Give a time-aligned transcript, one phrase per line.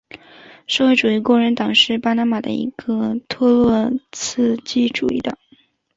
[0.65, 5.37] 社会主义工人党是巴拿马的一个托洛茨基主义政党。